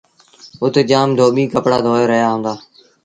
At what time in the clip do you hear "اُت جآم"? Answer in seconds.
0.61-1.09